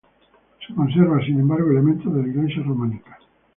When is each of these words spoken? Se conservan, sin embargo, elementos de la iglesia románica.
Se 0.65 0.73
conservan, 0.73 1.21
sin 1.23 1.41
embargo, 1.41 1.69
elementos 1.69 2.11
de 2.11 2.23
la 2.23 2.27
iglesia 2.27 2.63
románica. 2.63 3.19